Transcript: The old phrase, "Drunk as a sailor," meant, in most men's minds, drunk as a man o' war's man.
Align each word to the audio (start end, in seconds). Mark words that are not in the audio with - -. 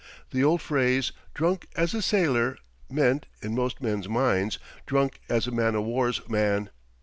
The 0.31 0.43
old 0.43 0.63
phrase, 0.63 1.11
"Drunk 1.35 1.67
as 1.75 1.93
a 1.93 2.01
sailor," 2.01 2.57
meant, 2.89 3.27
in 3.43 3.53
most 3.53 3.81
men's 3.83 4.09
minds, 4.09 4.57
drunk 4.87 5.19
as 5.29 5.45
a 5.45 5.51
man 5.51 5.75
o' 5.75 5.81
war's 5.83 6.27
man. 6.27 6.71